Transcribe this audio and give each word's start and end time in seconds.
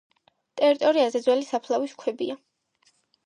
ტერიტორიაზე 0.61 1.21
ძველი 1.27 1.45
საფლავის 1.51 1.93
ქვებია. 2.03 2.39